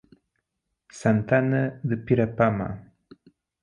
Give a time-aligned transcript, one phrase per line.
[1.01, 2.67] Santana de Pirapama